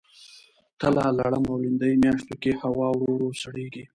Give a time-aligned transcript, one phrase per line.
[0.79, 3.83] تله، لړم او لیندۍ میاشتو کې هوا ورو ورو سړیږي.